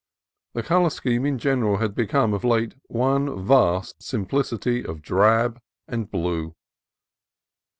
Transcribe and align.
The 0.53 0.63
color 0.63 0.89
scheme 0.89 1.27
in 1.27 1.37
general 1.37 1.77
had 1.77 1.93
become 1.93 2.33
of 2.33 2.43
late 2.43 2.73
one 2.87 3.45
vast 3.45 4.01
simplicity 4.01 4.83
of 4.83 5.03
drab 5.03 5.61
and 5.87 6.09
blue. 6.09 6.55